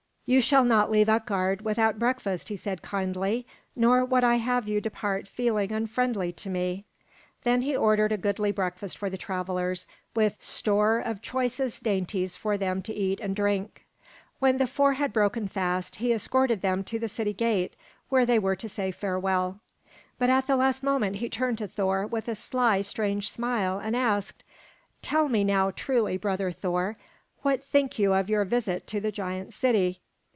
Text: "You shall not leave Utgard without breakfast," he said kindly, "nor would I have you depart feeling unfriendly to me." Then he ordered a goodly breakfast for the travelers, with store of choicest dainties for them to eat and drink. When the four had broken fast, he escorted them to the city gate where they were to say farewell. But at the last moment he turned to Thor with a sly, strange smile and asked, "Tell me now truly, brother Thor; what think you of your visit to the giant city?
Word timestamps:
"You 0.33 0.39
shall 0.39 0.63
not 0.63 0.89
leave 0.89 1.09
Utgard 1.09 1.61
without 1.63 1.99
breakfast," 1.99 2.47
he 2.47 2.55
said 2.55 2.81
kindly, 2.81 3.45
"nor 3.75 4.05
would 4.05 4.23
I 4.23 4.35
have 4.35 4.65
you 4.65 4.79
depart 4.79 5.27
feeling 5.27 5.73
unfriendly 5.73 6.31
to 6.31 6.49
me." 6.49 6.85
Then 7.43 7.63
he 7.63 7.75
ordered 7.75 8.13
a 8.13 8.17
goodly 8.17 8.53
breakfast 8.53 8.97
for 8.97 9.09
the 9.09 9.17
travelers, 9.17 9.85
with 10.15 10.41
store 10.41 10.99
of 10.99 11.21
choicest 11.21 11.83
dainties 11.83 12.37
for 12.37 12.57
them 12.57 12.81
to 12.83 12.93
eat 12.93 13.19
and 13.19 13.35
drink. 13.35 13.85
When 14.39 14.57
the 14.57 14.67
four 14.67 14.93
had 14.93 15.11
broken 15.11 15.49
fast, 15.49 15.97
he 15.97 16.13
escorted 16.13 16.61
them 16.61 16.85
to 16.85 16.97
the 16.97 17.09
city 17.09 17.33
gate 17.33 17.75
where 18.07 18.25
they 18.25 18.39
were 18.39 18.55
to 18.55 18.69
say 18.69 18.89
farewell. 18.91 19.59
But 20.17 20.29
at 20.29 20.47
the 20.47 20.55
last 20.55 20.81
moment 20.81 21.17
he 21.17 21.27
turned 21.29 21.57
to 21.57 21.67
Thor 21.67 22.07
with 22.07 22.29
a 22.29 22.35
sly, 22.35 22.83
strange 22.83 23.29
smile 23.29 23.79
and 23.79 23.97
asked, 23.97 24.45
"Tell 25.01 25.27
me 25.27 25.43
now 25.43 25.71
truly, 25.71 26.15
brother 26.15 26.51
Thor; 26.53 26.95
what 27.41 27.65
think 27.65 27.99
you 27.99 28.13
of 28.13 28.29
your 28.29 28.45
visit 28.45 28.87
to 28.87 29.01
the 29.01 29.11
giant 29.11 29.53
city? 29.53 29.97